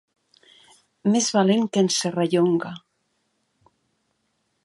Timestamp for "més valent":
1.15-1.67